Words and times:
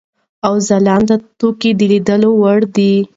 او 0.45 0.53
ځلانده 0.67 1.15
توګه 1.39 1.69
د 1.79 1.81
لیدلو 1.91 2.29
وړ 2.41 2.59
دی. 2.75 2.93